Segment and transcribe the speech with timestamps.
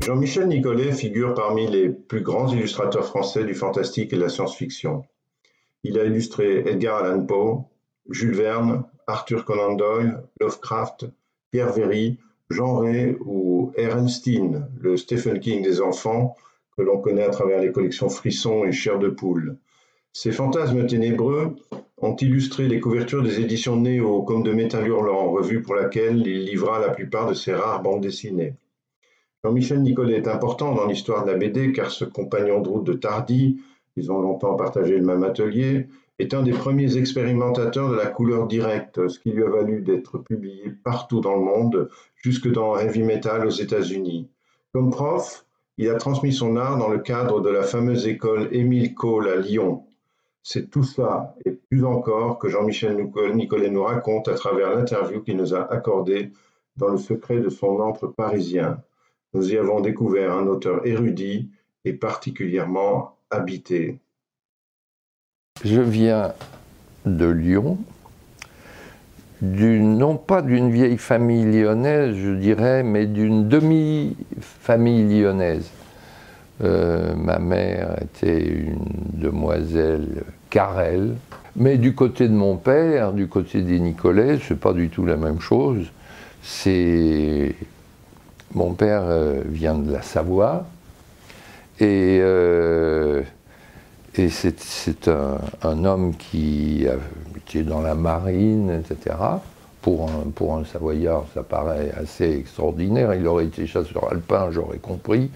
[0.00, 5.04] Jean-Michel Nicolet figure parmi les plus grands illustrateurs français du fantastique et de la science-fiction.
[5.84, 7.64] Il a illustré Edgar Allan Poe,
[8.08, 11.06] Jules Verne, Arthur Conan Doyle, Lovecraft,
[11.50, 12.18] Pierre Véry,
[12.50, 16.36] Jean Ray ou Ernestine, le Stephen King des enfants,
[16.76, 19.58] que l'on connaît à travers les collections Frisson et Chair de poule.
[20.12, 21.54] Ces fantasmes ténébreux
[22.00, 26.44] ont illustré les couvertures des éditions Néo comme de Métal Hurlant, revue pour laquelle il
[26.44, 28.54] livra la plupart de ses rares bandes dessinées.
[29.44, 32.92] Jean-Michel Nicolet est important dans l'histoire de la BD car ce compagnon de route de
[32.92, 33.60] Tardy,
[33.96, 38.46] ils ont longtemps partagé le même atelier, est un des premiers expérimentateurs de la couleur
[38.46, 43.02] directe, ce qui lui a valu d'être publié partout dans le monde, jusque dans heavy
[43.02, 44.28] metal aux États-Unis.
[44.72, 45.46] Comme prof,
[45.78, 49.36] il a transmis son art dans le cadre de la fameuse école Émile Cole à
[49.36, 49.84] Lyon.
[50.42, 52.96] C'est tout ça et plus encore que Jean-Michel
[53.34, 56.32] Nicolet nous raconte à travers l'interview qu'il nous a accordée
[56.76, 58.82] dans le secret de son antre parisien.
[59.34, 61.50] Nous y avons découvert un auteur érudit
[61.84, 63.98] et particulièrement habité.
[65.62, 66.32] Je viens
[67.04, 67.78] de Lyon,
[69.42, 75.70] non pas d'une vieille famille lyonnaise, je dirais, mais d'une demi-famille lyonnaise.
[76.62, 81.14] Euh, ma mère était une demoiselle Carrel,
[81.56, 85.16] mais du côté de mon père, du côté des Nicolais, c'est pas du tout la
[85.16, 85.86] même chose.
[86.42, 87.54] C'est
[88.54, 90.66] mon père euh, vient de la Savoie
[91.78, 93.22] et, euh,
[94.16, 96.86] et c'est un, homme qui
[97.36, 99.16] était dans la marine, etc.
[99.82, 103.14] Pour un, pour un Savoyard, ça paraît assez extraordinaire.
[103.14, 105.30] Il aurait été chasseur alpin, j'aurais compris.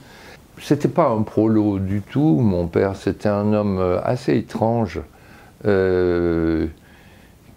[0.61, 2.97] C'était pas un prolo du tout, mon père.
[2.97, 5.01] C'était un homme assez étrange
[5.67, 6.67] euh,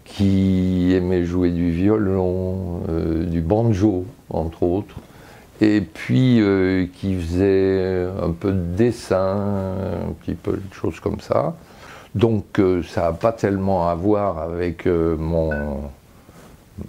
[0.03, 2.81] qui aimait jouer du violon,
[3.27, 4.95] du banjo, entre autres
[5.61, 9.37] et puis euh, qui faisait un peu de dessin,
[10.07, 11.55] un petit peu de choses comme ça.
[12.15, 15.52] Donc euh, ça n'a pas tellement à voir avec euh, mon,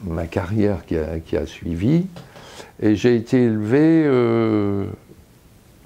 [0.04, 2.06] ma carrière qui a, qui a suivi.
[2.80, 4.04] Et j'ai été élevé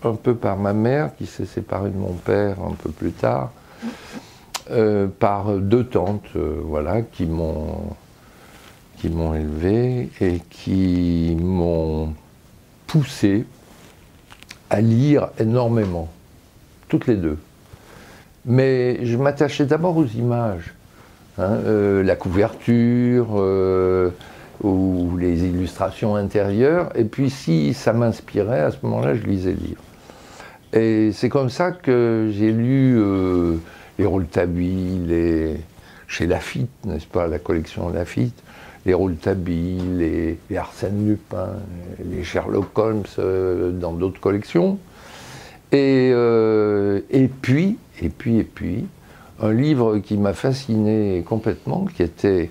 [0.07, 3.51] un peu par ma mère, qui s'est séparée de mon père un peu plus tard,
[5.19, 7.95] par deux tantes, voilà, qui m'ont
[9.03, 12.15] qui m'ont élevé et qui m'ont
[12.87, 13.45] poussé
[14.71, 16.09] à lire énormément,
[16.89, 17.37] toutes les deux.
[18.47, 20.73] Mais je m'attachais d'abord aux images,
[21.37, 24.11] hein, euh, la couverture euh,
[24.63, 29.67] ou les illustrations intérieures, et puis si ça m'inspirait, à ce moment-là, je lisais le
[29.67, 29.83] livre.
[30.73, 33.57] Et c'est comme ça que j'ai lu euh,
[33.99, 35.59] les Rouletabille,
[36.07, 38.43] chez Lafitte, n'est-ce pas, la collection Lafitte,
[38.87, 41.51] les Rouletabille, les, Arsène Lupin,
[42.11, 44.79] les Sherlock Holmes euh, dans d'autres collections.
[45.73, 48.87] Et, euh, et, puis, et puis, et puis,
[49.41, 52.51] un livre qui m'a fasciné complètement, qui était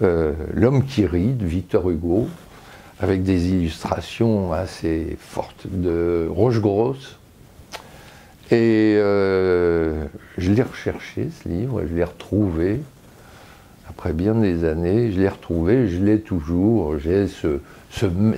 [0.00, 2.26] L'homme qui rit de Victor Hugo,
[2.98, 7.16] avec des illustrations assez fortes de Roche-Grosse.
[8.50, 12.80] Et je l'ai recherché, ce livre, je l'ai retrouvé
[13.88, 16.98] après bien des années, je l'ai retrouvé, je l'ai toujours.
[16.98, 17.60] J'ai ce,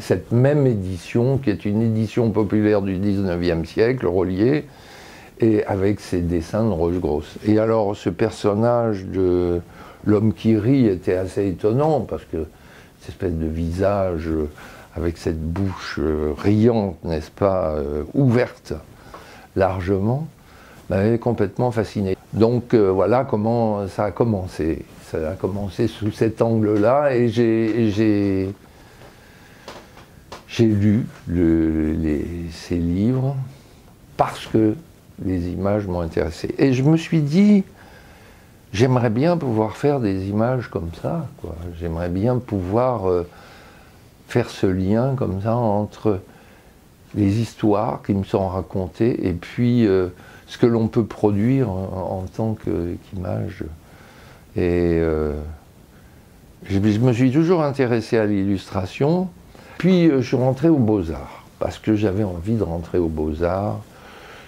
[0.01, 4.67] cette même édition, qui est une édition populaire du 19e siècle, reliée,
[5.41, 7.37] et avec ses dessins de Roche-Grosse.
[7.47, 9.61] Et alors, ce personnage de
[10.05, 12.47] l'homme qui rit était assez étonnant, parce que
[13.01, 14.29] cette espèce de visage
[14.95, 18.73] avec cette bouche euh, riante, n'est-ce pas, euh, ouverte
[19.57, 20.29] largement,
[20.91, 22.17] m'avait complètement fasciné.
[22.33, 28.53] Donc euh, voilà comment ça a commencé ça a commencé sous cet angle-là et j'ai
[30.69, 31.07] lu
[32.51, 33.37] ces livres
[34.17, 34.75] parce que
[35.25, 36.55] les images m'ont intéressé.
[36.59, 37.63] Et je me suis dit,
[38.73, 41.29] j'aimerais bien pouvoir faire des images comme ça.
[41.79, 43.27] J'aimerais bien pouvoir euh,
[44.29, 46.21] faire ce lien comme ça entre
[47.17, 50.09] les histoires qui me sont racontées et puis euh,
[50.47, 53.65] ce que l'on peut produire en, tant qu'image.
[54.55, 55.35] Et euh,
[56.67, 59.29] je, me suis toujours intéressé à l'illustration.
[59.79, 63.81] Puis euh, je suis rentré aux Beaux-Arts, parce que j'avais envie de rentrer aux Beaux-Arts,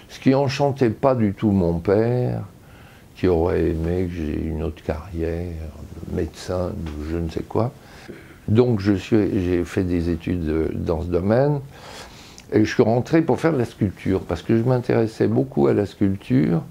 [0.09, 2.43] ce qui enchantait pas du tout mon père,
[3.15, 5.51] qui aurait aimé que j'ai une autre carrière,
[6.13, 6.71] médecin,
[7.11, 7.71] je ne sais quoi.
[8.47, 11.59] Donc j'ai fait des études dans ce domaine.
[12.51, 15.73] Et je suis rentré pour faire de la sculpture, parce que je m'intéressais beaucoup à
[15.73, 16.61] la sculpture.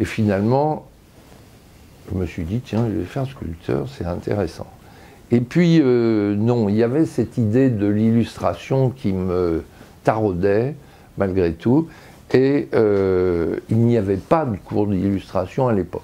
[0.00, 0.88] Et finalement,
[2.10, 4.66] je me suis dit, tiens, je vais faire sculpteur, c'est intéressant.
[5.30, 9.62] Et puis, non, il y avait cette idée de l'illustration qui me
[10.02, 10.74] taraudait,
[11.18, 11.88] malgré tout,
[12.34, 16.02] et il n'y avait pas de cours d'illustration à l'époque.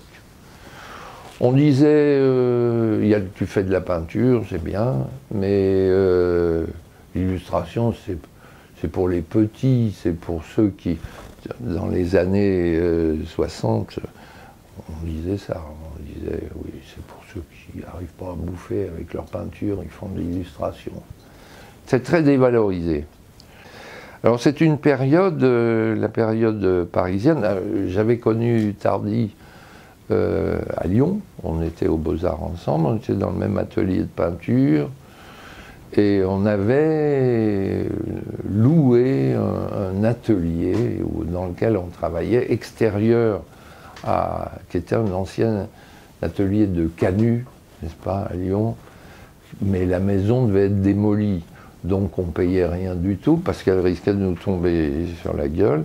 [1.41, 6.67] On disait, euh, tu fais de la peinture, c'est bien, mais euh,
[7.15, 8.19] l'illustration, c'est
[8.87, 10.99] pour les petits, c'est pour ceux qui,
[11.59, 12.79] dans les années
[13.27, 14.03] 60, euh,
[14.89, 15.61] on disait ça,
[15.97, 19.91] on disait, oui, c'est pour ceux qui n'arrivent pas à bouffer avec leur peinture, ils
[19.91, 20.93] font de l'illustration.
[21.87, 23.07] C'est très dévalorisé.
[24.23, 27.45] Alors c'est une période, la période parisienne,
[27.89, 29.33] j'avais connu Tardy
[30.11, 31.21] euh, à Lyon.
[31.43, 34.89] On était aux Beaux-Arts ensemble, on était dans le même atelier de peinture.
[35.97, 37.87] Et on avait
[38.49, 41.01] loué un, atelier
[41.33, 43.43] dans lequel on travaillait, extérieur,
[44.71, 45.67] qui était un ancien
[46.23, 47.47] atelier de Canu,
[47.83, 48.77] n'est-ce pas, à Lyon.
[49.63, 51.43] Mais la maison devait être démolie.
[51.85, 55.85] Donc on payait rien du tout parce qu'elle risquait de nous tomber sur la gueule.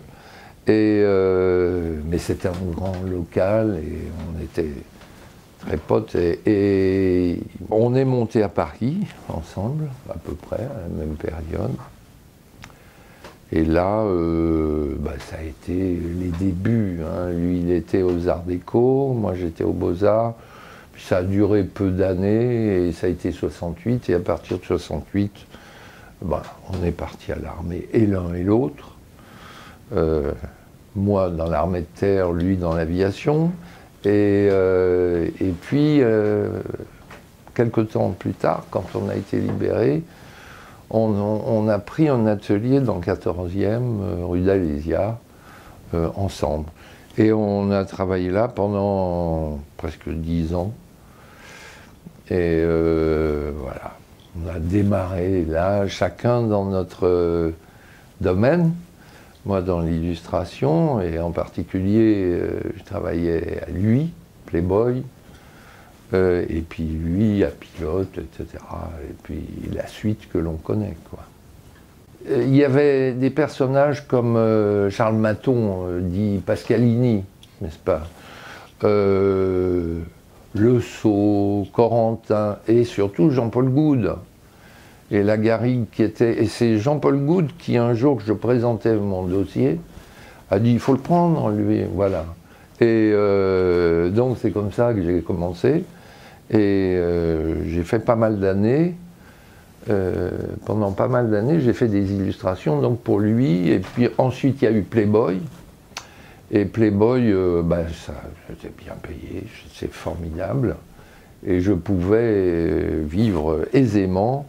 [0.65, 3.97] Et, euh, mais c'était un grand local et
[4.29, 4.69] on était
[6.45, 7.39] Et,
[7.69, 8.97] on est monté à Paris
[9.29, 11.71] ensemble, à peu près, à la même période.
[13.51, 17.01] Et là, euh, bah, ça a été les débuts.
[17.03, 17.29] Hein.
[17.31, 20.33] Lui, il était aux Arts Déco, moi j'étais aux Beaux-Arts.
[20.97, 24.09] Ça a duré peu d'années et ça a été 68.
[24.09, 25.31] Et à partir de 68,
[26.23, 28.95] bah, on est parti à l'armée et l'un et l'autre.
[29.95, 30.31] Euh,
[30.95, 33.51] moi dans l'armée de terre, lui dans l'aviation.
[34.05, 36.59] Et, euh, et, puis, euh,
[37.55, 40.03] quelques temps plus tard, quand on a été libéré,
[40.89, 45.17] on, a pris un atelier dans le 14e, rue d'Alésia,
[46.15, 46.67] ensemble.
[47.17, 50.71] Et on a travaillé là pendant presque dix ans.
[52.29, 53.97] Et voilà,
[54.37, 57.53] on a démarré là, chacun dans notre
[58.21, 58.73] domaine.
[59.45, 64.11] Moi, dans l'illustration, et en particulier, euh, je travaillais à lui,
[64.45, 65.03] Playboy,
[66.13, 68.63] euh, et puis lui à Pilote, etc.
[69.09, 69.43] Et puis
[69.73, 70.95] la suite que l'on connaît.
[72.29, 74.39] Euh, il y avait des personnages comme
[74.89, 77.25] Charles Maton, dit Pascalini,
[77.59, 78.03] n'est-ce pas?
[80.55, 84.15] Le Sceau, Corentin, et surtout Jean-Paul Goude
[85.11, 86.41] et la garrigue qui était.
[86.41, 89.79] Et c'est Jean-Paul Goud qui, un jour que je présentais mon dossier,
[90.49, 91.83] a dit il faut le prendre, lui.
[91.93, 92.25] Voilà.
[92.79, 95.85] Et euh, donc c'est comme ça que j'ai commencé.
[96.49, 98.95] Et euh, j'ai fait pas mal d'années.
[99.89, 100.31] Euh,
[100.65, 103.69] pendant pas mal d'années, j'ai fait des illustrations donc pour lui.
[103.69, 105.39] Et puis ensuite, il y a eu Playboy.
[106.51, 107.33] Et Playboy,
[107.63, 108.13] bah, ça,
[108.47, 110.75] j'étais bien payé, c'est formidable.
[111.45, 114.45] Et je pouvais vivre aisément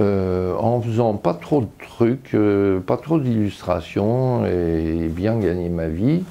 [0.00, 5.88] euh, en faisant pas trop de trucs, euh, pas trop d'illustrations et bien gagner ma
[5.88, 6.22] vie,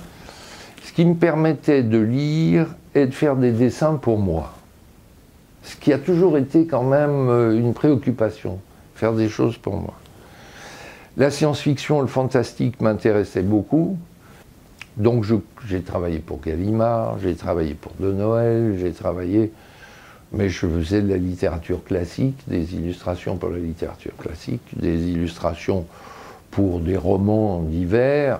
[0.83, 4.53] ce qui me permettait de lire et de faire des dessins pour moi.
[5.63, 8.59] Ce qui a toujours été quand même euh, une préoccupation,
[8.95, 9.95] faire des choses pour moi.
[11.17, 13.97] La science-fiction, le fantastique m'intéressait beaucoup.
[14.95, 15.25] Donc
[15.67, 19.51] j'ai travaillé pour Gallimard, j'ai travaillé pour De Noël, j'ai travaillé
[20.31, 25.85] mais je faisais de la littérature classique, des illustrations pour la littérature classique, des illustrations
[26.51, 28.39] pour des romans divers.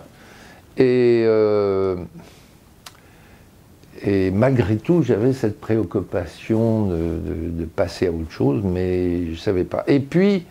[0.78, 1.96] Et, euh,
[4.06, 9.84] malgré tout, j'avais cette préoccupation de, passer à autre chose, mais je ne savais pas.
[9.88, 10.46] Et puis,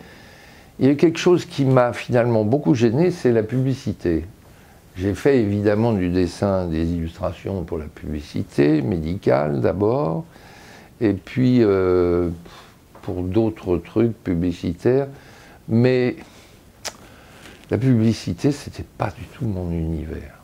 [0.79, 4.25] il y a quelque chose qui m'a finalement beaucoup gêné, c'est la publicité.
[4.95, 10.25] J'ai fait évidemment du dessin, des illustrations pour la publicité médicale d'abord,
[11.01, 12.29] et puis euh,
[13.01, 15.07] pour d'autres trucs publicitaires.
[15.69, 16.15] Mais
[17.69, 20.35] la publicité, c'était pas du tout mon univers.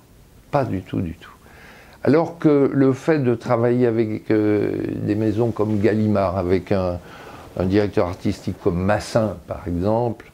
[0.52, 1.32] Pas du tout, du tout.
[2.04, 7.00] Alors que le fait de travailler avec euh, des maisons comme Gallimard, avec un,
[7.62, 10.30] directeur artistique comme Massin, par exemple,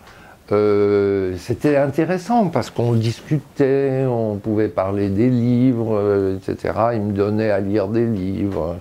[0.52, 6.74] euh, c'était intéressant parce qu'on discutait, on pouvait parler des livres, etc.
[6.96, 8.78] Il me donnait à lire des livres.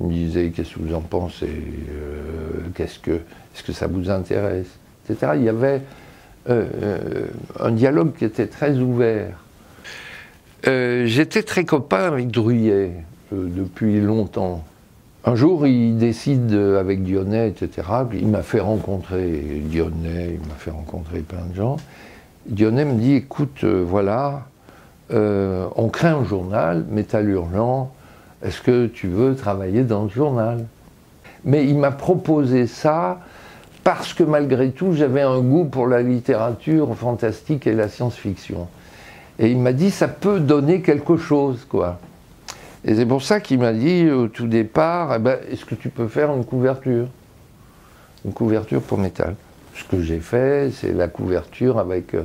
[0.00, 4.08] Il me disait qu'est-ce que vous en pensez, euh, qu'est-ce que, est-ce que ça vous
[4.10, 4.78] intéresse,
[5.08, 5.32] etc.
[5.36, 5.82] Il y avait
[6.48, 7.26] euh, euh,
[7.58, 9.36] un dialogue qui était très ouvert.
[10.64, 12.92] J'étais très copain avec Druyet
[13.32, 14.62] depuis longtemps.
[15.24, 17.88] Un jour, il décide avec Dionnet, etc.
[18.12, 21.76] Il m'a fait rencontrer Dionnet, il m'a fait rencontrer plein de gens.
[22.46, 24.48] Dionnet me dit écoute, voilà,
[25.10, 27.90] on crée un journal, Métal Hurlant,
[28.42, 30.66] est-ce que tu veux travailler dans le journal?
[31.44, 33.20] Mais il m'a proposé ça
[33.84, 38.68] parce que malgré tout, j'avais un goût pour la littérature fantastique et la science-fiction.
[39.38, 41.98] Et il m'a dit, ça peut donner quelque chose, quoi.
[42.84, 45.90] Et c'est pour ça qu'il m'a dit au tout départ, eh ben, est-ce que tu
[45.90, 47.06] peux faire une couverture?
[48.24, 49.34] Une couverture pour métal.
[49.74, 52.22] Ce que j'ai fait, c'est la couverture avec euh,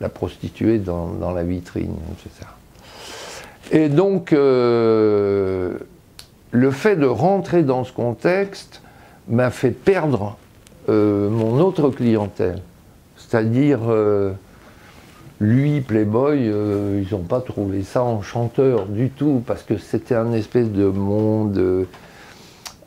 [0.00, 1.94] la prostituée dans, la vitrine.
[3.74, 5.78] Et donc, euh,
[6.50, 8.82] le fait de rentrer dans ce contexte
[9.28, 10.36] m'a fait perdre
[10.90, 12.60] euh, mon autre clientèle.
[13.16, 14.32] C'est-à-dire, euh,
[15.40, 20.68] lui, Playboy, ils n'ont pas trouvé ça enchanteur du tout, parce que c'était un espèce
[20.70, 21.86] de monde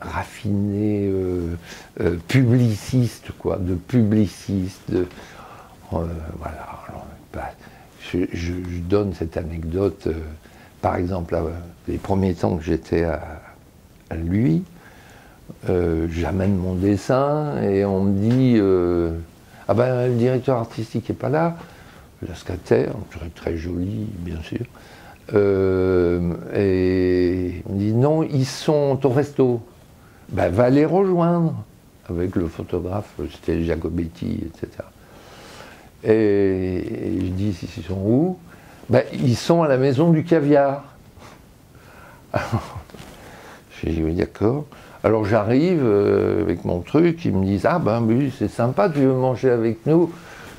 [0.00, 1.10] raffiné,
[2.28, 4.92] publiciste, quoi, de publiciste.
[5.90, 6.06] Voilà.
[7.32, 7.50] Bah,
[8.12, 8.52] je,
[8.88, 10.08] donne cette anecdote,
[10.80, 11.36] par exemple,
[11.88, 13.20] les premiers temps que j'étais à,
[14.14, 14.62] lui,
[15.68, 19.16] euh, j'amène mon dessin et on me dit euh,
[19.68, 21.56] Ah ben le directeur artistique n'est pas là,
[22.26, 24.64] la scatter, très, très joli bien sûr.
[25.34, 29.60] Euh, et il me dit Non, ils sont au resto.
[30.30, 31.54] Ben va les rejoindre
[32.08, 34.68] avec le photographe, c'était Jacobetti, etc.
[36.04, 38.38] Et, je dis Ils sont où?
[38.90, 40.84] Ben, Ils sont à la maison du caviar.
[43.82, 44.64] J'ai dit, oui, d'accord.
[45.04, 49.00] Alors j'arrive euh, avec mon truc, ils me disent, ah ben oui, c'est sympa, tu
[49.00, 50.12] veux manger avec nous?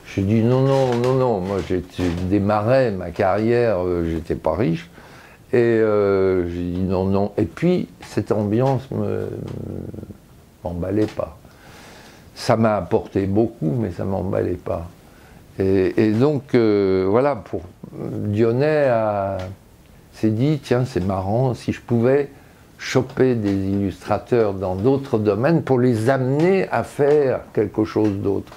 [0.05, 1.83] Je dis, non, non, non, non, moi j'ai
[2.29, 4.89] démarré ma carrière, euh, j'étais pas riche.
[5.53, 7.31] Et euh, j'ai dit non, non.
[7.37, 9.27] Et puis, cette ambiance ne
[10.63, 11.37] m'emballait pas.
[12.35, 14.87] Ça m'a apporté beaucoup, mais ça m'emballait pas.
[15.59, 17.61] Et, donc, voilà, pour
[17.93, 18.91] Dionnet
[20.13, 22.29] s'est dit, tiens, c'est marrant, si je pouvais
[22.77, 28.53] choper des illustrateurs dans d'autres domaines pour les amener à faire quelque chose d'autre.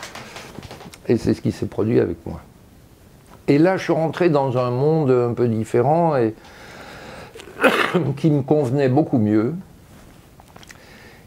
[1.08, 2.40] Et c'est ce qui s'est produit avec moi.
[3.48, 6.34] Et là, je suis rentré dans un monde un peu différent et
[8.16, 9.54] qui me convenait beaucoup mieux.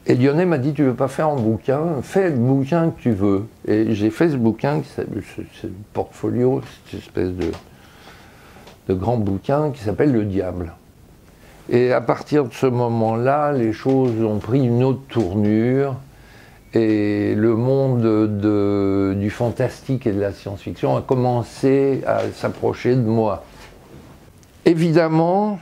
[0.05, 2.01] Et Lyonnais m'a dit, tu veux pas faire un bouquin?
[2.01, 3.45] Fais le bouquin que tu veux.
[3.67, 5.21] Et j'ai fait ce bouquin, le
[5.93, 10.73] portfolio, cette espèce de grand bouquin qui s'appelle Le Diable.
[11.69, 15.95] Et à partir de ce moment-là, les choses ont pris une autre tournure
[16.73, 23.45] et le monde du fantastique et de la science-fiction a commencé à s'approcher de moi.
[24.65, 25.59] Évidemment,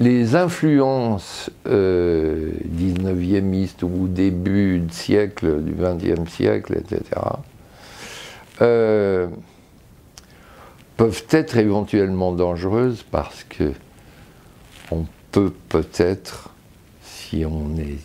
[0.00, 7.20] les influences euh, 19e ou début de siècle, du 20e siècle, etc.,
[8.60, 9.28] euh,
[10.96, 13.72] peuvent être éventuellement dangereuses parce que
[14.90, 16.50] on peut peut-être,
[17.02, 17.98] si on est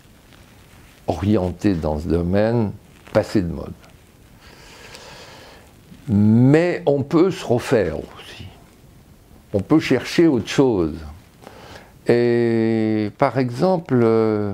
[1.08, 2.72] orienté dans ce domaine,
[3.14, 3.74] passer de mode.
[6.08, 8.46] Mais on peut se refaire aussi.
[9.54, 10.96] On peut chercher autre chose.
[12.08, 14.54] Et par exemple, euh,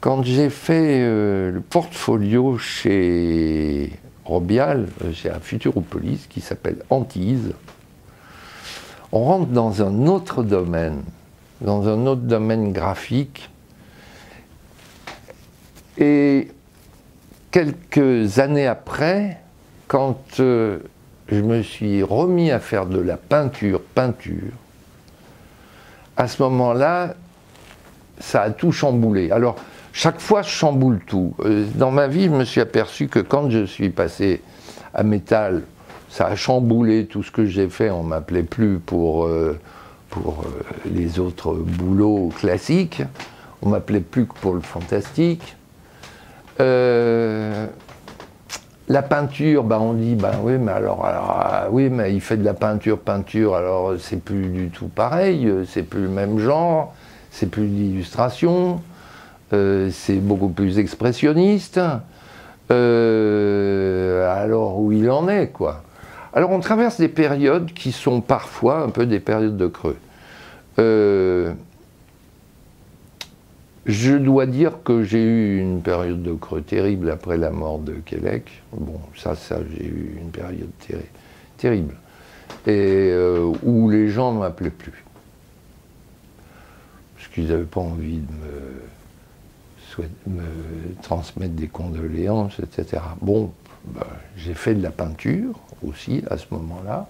[0.00, 3.92] quand j'ai fait euh, le portfolio chez
[4.24, 7.52] Robial, euh, chez un Futuropolis qui s'appelle Antise,
[9.12, 11.02] on rentre dans un autre domaine,
[11.60, 13.48] dans un autre domaine graphique.
[15.98, 16.48] Et
[17.52, 19.38] quelques années après,
[19.86, 20.78] quand euh,
[21.28, 24.50] je me suis remis à faire de la peinture, peinture,
[26.22, 27.14] à ce moment-là,
[28.20, 29.32] ça a tout chamboulé.
[29.32, 29.56] Alors,
[29.92, 31.34] chaque fois, je chamboule tout.
[31.44, 34.40] Euh, dans ma vie, je me suis aperçu que quand je suis passé
[34.94, 35.62] à métal,
[36.08, 37.90] ça a chamboulé tout ce que j'ai fait.
[37.90, 39.58] On m'appelait plus pour, euh,
[40.10, 43.02] pour euh, les autres boulots classiques.
[43.60, 45.56] On m'appelait plus que pour le fantastique.
[48.88, 51.06] La peinture, bah on dit, bah oui, mais alors,
[51.72, 56.02] mais il fait de la peinture, peinture, alors c'est plus du tout pareil, c'est plus
[56.02, 56.94] le même genre,
[57.30, 58.80] c'est plus l'illustration,
[59.50, 61.80] c'est beaucoup plus expressionniste.
[62.68, 65.82] alors où il en est, quoi
[66.34, 69.98] alors on traverse des périodes qui sont parfois un peu des périodes de creux.
[70.78, 71.52] Euh,
[73.86, 77.94] je dois dire que j'ai eu une période de creux terrible après la mort de
[77.94, 78.62] Québec.
[78.72, 80.70] Bon, ça, ça, j'ai eu une période
[81.56, 81.94] terrible.
[82.66, 85.04] Et euh, où les gens ne m'appelaient plus.
[87.16, 88.32] Parce qu'ils n'avaient pas envie de
[90.02, 93.02] me, me, transmettre des condoléances, etc.
[93.20, 93.52] Bon,
[93.86, 97.08] ben, j'ai fait de la peinture aussi à ce moment-là.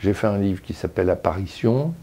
[0.00, 1.94] J'ai fait un livre qui s'appelle Apparition.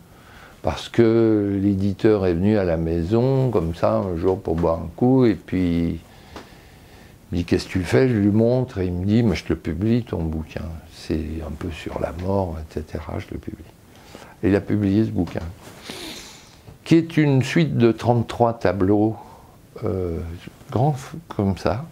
[0.61, 4.89] Parce que l'éditeur est venu à la maison, comme ça, un jour pour boire un
[4.95, 5.99] coup, et puis il
[7.31, 8.09] me dit Qu'est-ce que tu fais?
[8.09, 10.65] Je lui montre, et il me dit Moi, je te publie, ton bouquin.
[10.93, 13.03] C'est un peu sur la mort, etc.
[13.19, 13.63] Je le publie.
[14.43, 15.41] Et il a publié ce bouquin,
[16.83, 19.15] qui est une suite de 33 tableaux,
[19.83, 20.19] euh,
[20.71, 20.95] grands
[21.29, 21.85] comme ça.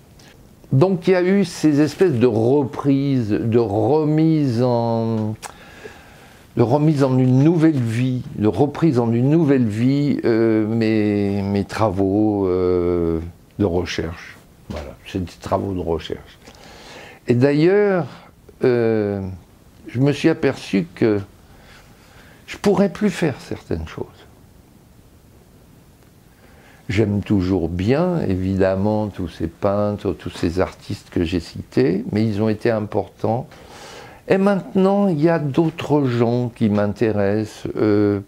[0.72, 5.36] Donc il y a eu ces espèces de reprises, de remises en
[6.58, 12.48] de remise en une nouvelle vie, de reprise en une nouvelle vie euh, mes, travaux
[12.48, 13.20] euh,
[13.60, 14.36] de recherche.
[14.70, 16.40] Voilà, c'est des travaux de recherche.
[17.28, 18.08] Et d'ailleurs,
[18.64, 19.22] euh,
[19.88, 21.20] je me suis aperçu que
[22.48, 24.08] je pourrais plus faire certaines choses.
[26.90, 32.42] J'aime toujours bien, évidemment, tous ces peintres, tous ces artistes que j'ai cités, mais ils
[32.42, 33.48] ont été importants
[34.28, 38.20] et maintenant, il y a d'autres gens qui m'intéressent, euh,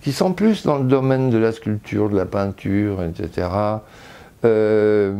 [0.00, 3.48] qui sont plus dans le domaine de la sculpture, de la peinture, etc.
[4.44, 5.14] Euh,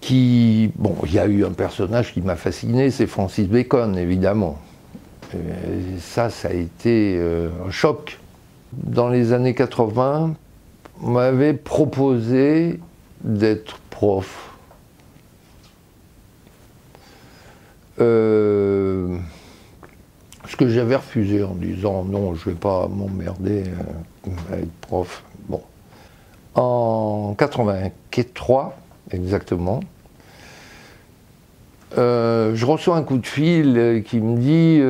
[0.00, 4.58] qui, bon, il y a eu un personnage qui m'a fasciné, c'est Francis Bacon, évidemment.
[6.00, 8.18] Ça, ça a été euh, un choc.
[8.72, 10.34] Dans les années 80,
[11.02, 12.80] on m'avait proposé
[13.22, 14.47] d'être prof
[18.00, 19.16] Euh,
[20.46, 23.64] ce que j'avais refusé en disant non, je ne vais pas m'emmerder
[24.26, 25.24] euh, à être prof.
[25.48, 25.62] Bon.
[26.54, 28.76] En 83,
[29.10, 29.80] exactement,
[31.96, 34.80] euh, je reçois un coup de fil qui me dit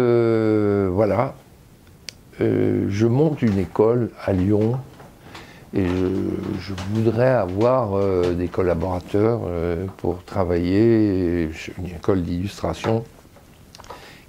[0.94, 1.34] voilà,
[2.40, 4.78] je monte une école à Lyon
[5.74, 13.04] et je, voudrais avoir euh, des collaborateurs euh, pour travailler une école d'illustration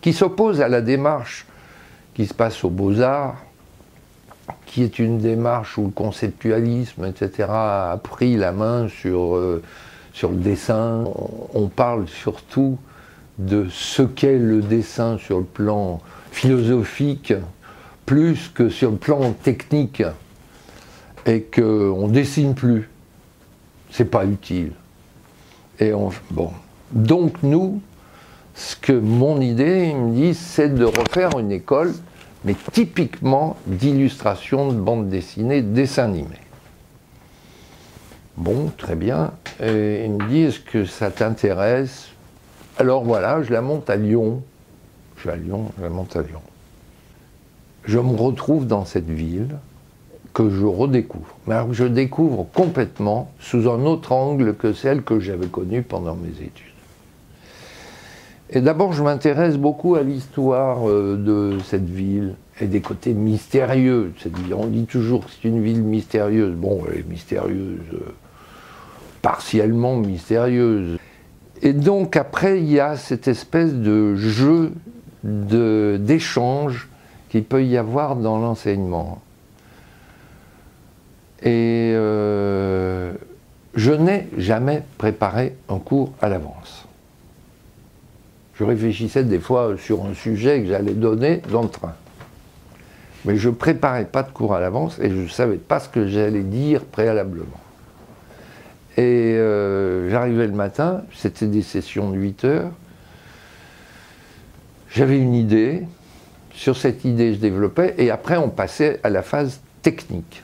[0.02, 1.46] qui s'oppose à la démarche
[2.14, 3.38] qui se passe aux beaux-arts,
[4.66, 9.64] qui est une démarche où le conceptualisme, etc., a pris la main sur, euh,
[10.12, 11.06] sur le dessin.
[11.54, 12.78] On parle surtout
[13.38, 17.34] de ce qu'est le dessin sur le plan philosophique,
[18.06, 20.04] plus que sur le plan technique
[21.26, 22.90] et qu'on ne dessine plus.
[23.92, 24.72] C'est pas utile.
[25.80, 26.52] Et on, bon.
[26.92, 27.82] Donc nous,
[28.56, 31.94] ce que mon idée me dit, c'est de refaire une école,
[32.46, 36.38] mais typiquement d'illustration de bande dessinée, dessin animé.
[38.38, 39.32] Bon, très bien.
[39.62, 42.08] Et il me dit, est-ce que ça t'intéresse?
[42.78, 44.42] Alors voilà, je la monte à Lyon.
[45.16, 46.42] Je suis à Lyon, je la monte à Lyon.
[47.84, 49.58] Je me retrouve dans cette ville
[50.34, 51.36] que je redécouvre.
[51.48, 56.16] Mais alors je découvre complètement sous un autre angle que celle que j'avais connue pendant
[56.16, 56.66] mes études.
[58.52, 64.12] Et d'abord, je m'intéresse beaucoup à l'histoire euh, de cette ville et des côtés mystérieux
[64.16, 64.56] de cette ville.
[64.56, 66.56] On dit toujours que c'est une ville mystérieuse.
[66.56, 68.14] Bon, elle est mystérieuse, euh,
[69.22, 70.98] partiellement mystérieuse.
[71.62, 74.72] Et donc après, il y a cette espèce de jeu
[75.24, 76.88] d'échange
[77.30, 79.22] qu'il peut y avoir dans l'enseignement.
[81.44, 83.14] Et euh,
[83.76, 86.86] je n'ai jamais préparé un cours à l'avance.
[88.56, 91.94] Je réfléchissais des fois sur un sujet que j'allais donner dans le train.
[93.26, 95.88] Mais je ne préparais pas de cours à l'avance et je ne savais pas ce
[95.88, 97.60] que j'allais dire préalablement.
[98.98, 102.72] Et euh, j'arrivais le matin, c'était des sessions de 8 heures.
[104.92, 105.84] J'avais une idée,
[106.54, 110.44] sur cette idée je développais, et après on passait à la phase technique.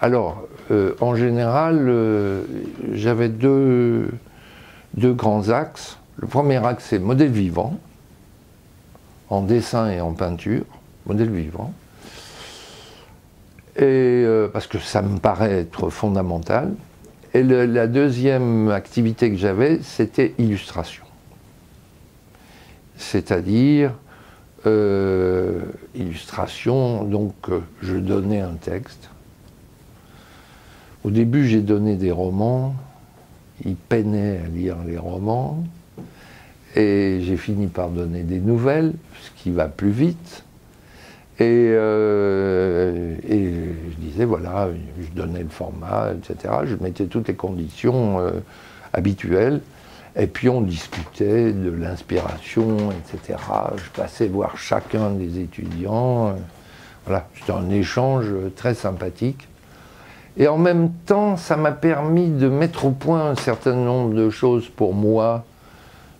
[0.00, 2.42] Alors, euh, en général, euh,
[2.92, 4.10] j'avais deux,
[4.94, 5.98] grands axes.
[6.16, 7.78] Le premier axe, c'est modèle vivant,
[9.30, 10.64] en dessin et en peinture,
[11.06, 11.72] modèle vivant.
[13.76, 16.72] Et, euh, parce que ça me paraît être fondamental.
[17.32, 21.04] Et la deuxième activité que j'avais, c'était illustration.
[22.96, 23.92] C'est-à-dire,
[25.94, 27.34] illustration, donc
[27.82, 29.10] je donnais un texte,
[31.06, 32.74] au début, j'ai donné des romans.
[33.64, 35.62] Ils peinaient à lire les romans.
[36.74, 38.92] Et j'ai fini par donner des nouvelles,
[39.22, 40.42] ce qui va plus vite.
[41.38, 44.68] Et, euh, je disais, voilà,
[45.00, 46.54] je donnais le format, etc.
[46.64, 48.32] Je mettais toutes les conditions euh,
[48.92, 49.60] habituelles.
[50.16, 53.38] Et puis on discutait de l'inspiration, etc.
[53.76, 56.34] Je passais voir chacun des étudiants.
[57.04, 59.46] Voilà, c'était un échange très sympathique.
[60.38, 64.28] Et en même temps, ça m'a permis de mettre au point un certain nombre de
[64.28, 65.44] choses pour moi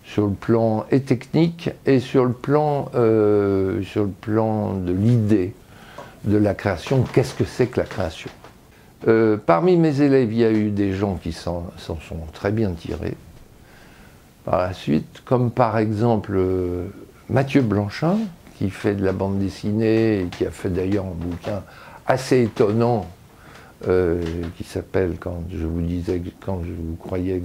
[0.03, 5.53] sur le plan et technique et sur le plan, euh, sur le plan de l'idée
[6.23, 7.03] de la création.
[7.13, 8.31] Qu'est-ce que c'est que la création?
[9.07, 11.97] Euh, Parmi mes élèves, il y a eu des gens qui s'en sont
[12.33, 13.15] très bien tirés
[14.45, 16.87] par la suite, comme par exemple euh,
[17.29, 18.17] Mathieu Blanchin,
[18.57, 21.61] qui fait de la bande dessinée et qui a fait d'ailleurs un bouquin
[22.07, 23.05] assez étonnant
[23.83, 27.41] qui s'appelle Quand je vous disais, quand je croyais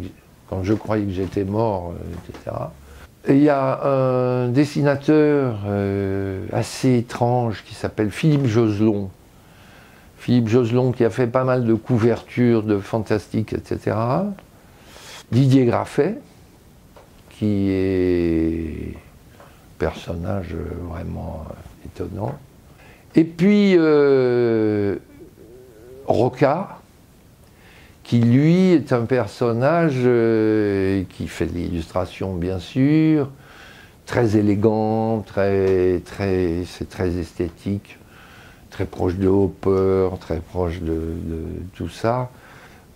[0.53, 2.57] quand je croyais que j'étais mort, euh, etc.
[3.27, 9.09] Et il y a un dessinateur euh, assez étrange qui s'appelle Philippe Joselon.
[10.19, 13.97] Philippe Joselon qui a fait pas mal de couvertures de fantastique, etc.
[15.31, 16.19] Didier Graffet,
[17.31, 18.95] qui est
[19.79, 20.55] personnage
[20.91, 21.47] vraiment
[21.87, 22.35] étonnant.
[23.15, 24.97] Et puis euh,
[26.07, 26.83] Rocard,
[28.03, 33.31] qui lui est un personnage euh, qui fait de l'illustration bien sûr,
[34.07, 36.03] très élégant, très,
[36.67, 37.99] c'est très esthétique,
[38.71, 41.15] très proche de Hopper, très proche de,
[41.75, 42.31] tout ça,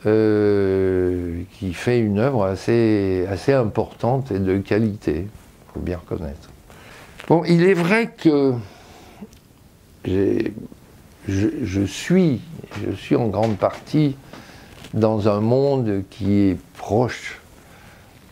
[0.07, 6.51] euh, qui fait une œuvre assez, assez importante et de qualité, il faut bien reconnaître.
[7.29, 8.55] Bon, il est vrai que
[11.29, 12.41] je, suis,
[12.85, 14.17] je suis en grande partie
[14.95, 17.41] dans un monde qui est proche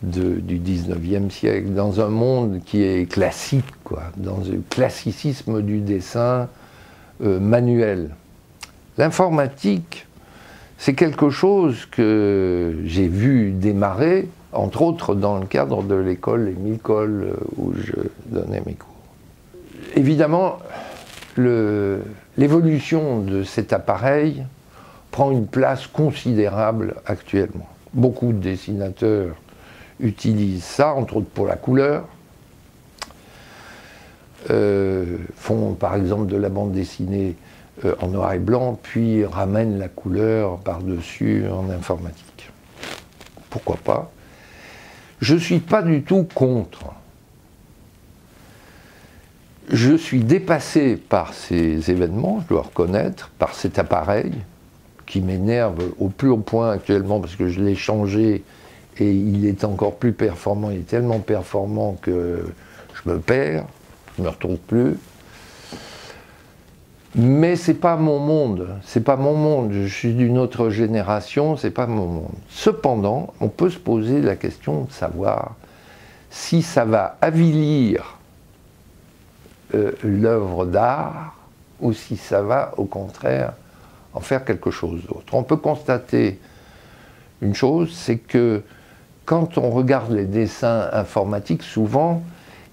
[0.03, 6.49] du 19e siècle, dans un monde qui est classique, quoi, dans le classicisme du dessin
[7.23, 8.11] euh, manuel.
[8.99, 10.07] L'informatique,
[10.79, 16.79] c'est quelque chose que j'ai vu démarrer, entre autres dans le cadre de l'école Émile
[16.79, 17.95] Cole, euh, où je
[18.27, 18.89] donnais mes cours.
[19.97, 20.59] Évidemment,
[21.37, 24.45] l'évolution de cet appareil
[25.11, 27.69] prend une place considérable actuellement.
[27.93, 29.37] Beaucoup de dessinateurs
[30.01, 32.07] utilisent ça, entre autres pour la couleur.
[34.51, 37.35] Euh, font par exemple de la bande dessinée
[37.85, 42.51] euh, en noir et blanc, puis ramènent la couleur par-dessus en informatique.
[43.49, 44.11] Pourquoi pas?
[45.21, 46.93] Je ne suis pas du tout contre.
[49.71, 54.33] Je suis dépassé par ces événements, je dois reconnaître, par cet appareil,
[55.07, 58.45] qui m'énerve au plus haut point actuellement parce que je l'ai changé
[58.99, 62.45] et il est encore plus performant, il est tellement performant que
[62.95, 63.65] je me perds,
[64.17, 64.97] je ne me retrouve plus.
[67.17, 71.71] Mais c'est pas mon monde, c'est pas mon monde, je suis d'une autre génération, c'est
[71.71, 72.35] pas mon monde.
[72.49, 75.55] Cependant, on peut se poser la question de savoir
[76.31, 78.19] si ça va avilir
[79.75, 81.37] euh, l'œuvre d'art
[81.81, 83.53] ou si ça va au contraire
[84.13, 85.35] en faire quelque chose d'autre.
[85.35, 86.39] On peut constater
[87.43, 88.63] une chose, c'est que
[89.25, 92.23] quand on regarde les dessins informatiques, souvent,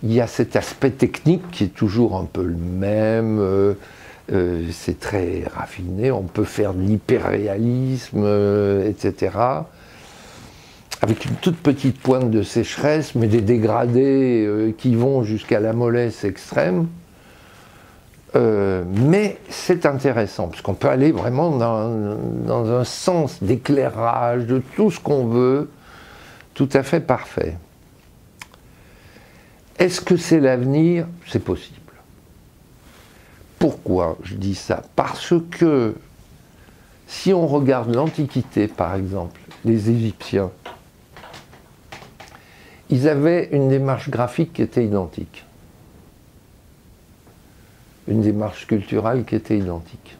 [0.04, 3.40] il y a cet aspect technique qui est toujours un peu le même.
[3.40, 3.74] Euh,
[4.32, 9.32] euh, c'est très raffiné, on peut faire de l'hyperréalisme, euh, etc.
[11.02, 16.24] Avec une toute petite pointe de sécheresse, mais des dégradés qui vont jusqu'à la mollesse
[16.24, 16.88] extrême.
[18.36, 24.90] Euh, mais c'est intéressant, parce qu'on peut aller vraiment dans, un sens d'éclairage, de tout
[24.90, 25.70] ce qu'on veut,
[26.54, 27.58] tout à fait parfait.
[29.78, 31.08] Est-ce que c'est l'avenir?
[31.28, 31.78] C'est possible.
[33.60, 34.84] Pourquoi je dis ça?
[34.96, 35.96] Parce que
[37.08, 40.52] si on regarde l'Antiquité, par exemple, les Égyptiens,
[42.91, 45.45] ils avaient une démarche graphique qui était identique
[48.08, 50.17] une démarche culturelle qui était identique.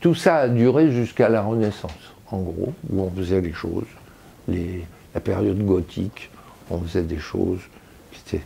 [0.00, 1.92] Tout ça a duré jusqu'à la Renaissance,
[2.30, 3.86] en gros, où on faisait les choses.
[4.48, 6.30] la période gothique,
[6.70, 7.60] on faisait des choses
[8.12, 8.44] qui étaient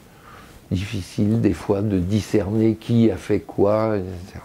[0.71, 4.41] difficiles des fois de discerner qui a fait quoi, etc.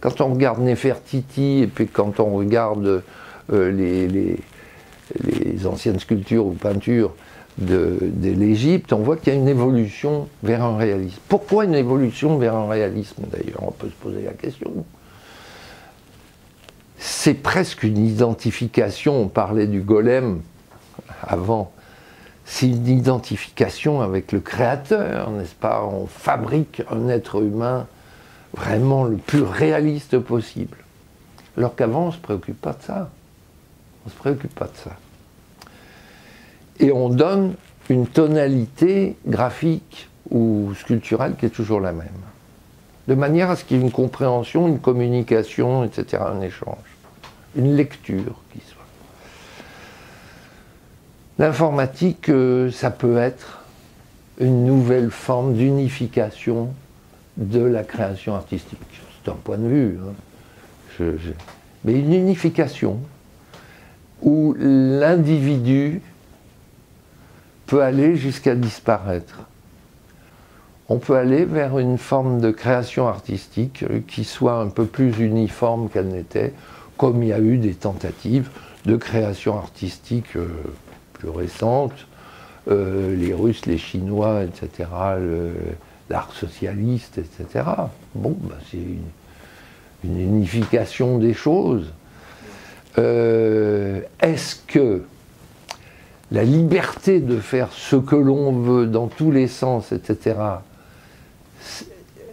[0.00, 3.02] Quand on regarde Nefertiti et puis quand on regarde
[3.52, 4.38] euh, les,
[5.66, 7.14] anciennes sculptures ou peintures
[7.58, 11.18] de, l'Égypte, on voit qu'il y a une évolution vers un réalisme.
[11.28, 14.84] Pourquoi une évolution vers un réalisme d'ailleurs On peut se poser la question.
[16.98, 20.40] C'est presque une identification, on parlait du golem
[21.22, 21.72] avant,
[22.44, 25.84] c'est une identification avec le créateur, n'est-ce pas?
[25.84, 27.86] On fabrique un être humain
[28.54, 30.78] vraiment le plus réaliste possible.
[31.56, 33.10] Alors qu'avant, on ne se préoccupe pas de ça.
[34.04, 34.92] On ne se préoccupe pas de ça
[36.80, 37.54] et on donne
[37.88, 42.08] une tonalité graphique ou sculpturale qui est toujours la même.
[43.06, 46.76] De manière à ce qu'il y ait une compréhension, une communication, etc., un échange,
[47.56, 48.84] une lecture qui soit.
[51.38, 53.62] L'informatique, euh, ça peut être
[54.38, 56.68] une nouvelle forme d'unification
[57.38, 58.78] de la création artistique.
[59.24, 59.98] C'est un point de vue.
[60.02, 60.12] Hein.
[61.84, 62.98] Mais une unification
[64.20, 66.02] où l'individu
[67.68, 69.40] peut aller jusqu'à disparaître.
[70.88, 75.90] On peut aller vers une forme de création artistique qui soit un peu plus uniforme
[75.90, 76.54] qu'elle n'était,
[76.96, 78.48] comme il y a eu des tentatives
[78.86, 80.48] de création artistique euh,
[81.12, 82.06] plus récentes,
[82.70, 84.88] euh, les Russes, les Chinois, etc.,
[86.08, 87.66] l'art socialiste, etc.
[88.14, 91.92] Bon, bah, c'est une, unification des choses.
[92.96, 95.02] Euh, est-ce que
[96.30, 100.36] la liberté de faire ce que l'on veut dans tous les sens, etc.,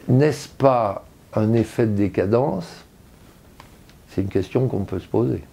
[0.08, 2.68] n'est-ce pas un effet de décadence?
[4.10, 5.44] C'est une question qu'on peut se poser.